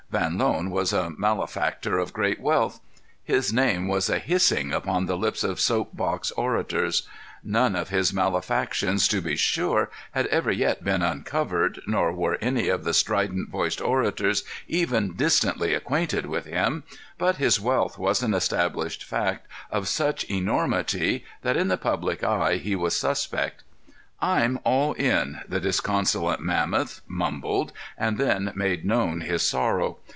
Van 0.11 0.37
Loan 0.37 0.69
was 0.69 0.91
a 0.91 1.09
malefactor 1.11 1.97
of 1.97 2.11
great 2.11 2.41
wealth. 2.41 2.81
His 3.23 3.53
name 3.53 3.87
was 3.87 4.09
a 4.09 4.19
hissing 4.19 4.73
upon 4.73 5.05
the 5.05 5.15
lips 5.15 5.41
of 5.41 5.57
soap 5.57 5.95
box 5.95 6.31
orators. 6.31 7.07
None 7.45 7.77
of 7.77 7.87
his 7.87 8.11
malefactions, 8.13 9.07
to 9.07 9.21
be 9.21 9.37
sure, 9.37 9.89
had 10.11 10.27
ever 10.27 10.51
yet 10.51 10.83
been 10.83 11.01
uncovered, 11.01 11.81
nor 11.87 12.11
were 12.11 12.37
any 12.41 12.67
of 12.67 12.83
the 12.83 12.93
strident 12.93 13.47
voiced 13.49 13.79
orators 13.79 14.43
even 14.67 15.13
distantly 15.13 15.73
acquainted 15.73 16.25
with 16.25 16.43
him, 16.45 16.83
but 17.17 17.37
his 17.37 17.61
wealth 17.61 17.97
was 17.97 18.21
an 18.21 18.33
established 18.33 19.05
fact 19.05 19.47
of 19.69 19.87
such 19.87 20.25
enormity 20.25 21.23
that 21.41 21.55
in 21.55 21.69
the 21.69 21.77
public 21.77 22.21
eye 22.21 22.55
he 22.57 22.75
was 22.75 22.97
suspect. 22.99 23.63
"I'm 24.23 24.59
all 24.63 24.93
in," 24.93 25.39
the 25.47 25.59
disconsolate 25.59 26.41
mammoth 26.41 27.01
mumbled, 27.07 27.73
and 27.97 28.19
then 28.19 28.51
made 28.53 28.85
known 28.85 29.21
his 29.21 29.41
sorrow. 29.41 29.97